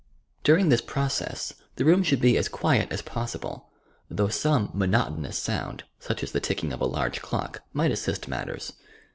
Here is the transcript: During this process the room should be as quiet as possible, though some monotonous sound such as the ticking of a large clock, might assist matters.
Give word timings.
During 0.43 0.69
this 0.69 0.81
process 0.81 1.53
the 1.75 1.85
room 1.85 2.01
should 2.01 2.21
be 2.21 2.35
as 2.35 2.49
quiet 2.49 2.91
as 2.91 3.03
possible, 3.03 3.69
though 4.09 4.29
some 4.29 4.71
monotonous 4.73 5.37
sound 5.37 5.83
such 5.99 6.23
as 6.23 6.31
the 6.31 6.39
ticking 6.39 6.73
of 6.73 6.81
a 6.81 6.85
large 6.85 7.21
clock, 7.21 7.61
might 7.71 7.91
assist 7.91 8.27
matters. 8.27 8.73